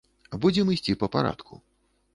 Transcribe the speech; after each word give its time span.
Будзем 0.45 0.71
ісці 0.75 0.97
па 1.05 1.11
парадку. 1.17 1.53